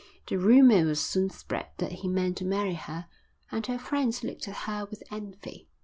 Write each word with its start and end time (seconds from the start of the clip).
The 0.25 0.39
rumour 0.39 0.83
was 0.85 0.99
soon 0.99 1.29
spread 1.29 1.67
that 1.77 1.91
he 1.91 2.07
meant 2.07 2.37
to 2.37 2.43
marry 2.43 2.73
her 2.73 3.05
and 3.51 3.67
her 3.67 3.77
friends 3.77 4.23
looked 4.23 4.47
at 4.47 4.55
her 4.65 4.87
with 4.89 5.03
envy. 5.11 5.67